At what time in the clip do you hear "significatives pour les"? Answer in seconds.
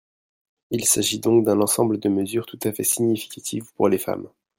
2.83-3.99